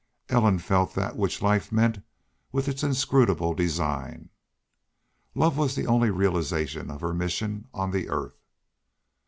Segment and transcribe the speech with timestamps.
[0.29, 2.03] Ellen felt that which life meant
[2.51, 4.31] with its inscrutable design.
[5.35, 8.41] Love was only the realization of her mission on the earth.